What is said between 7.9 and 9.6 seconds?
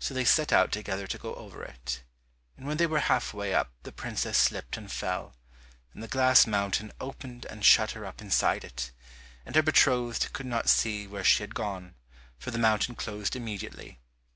her up inside it, and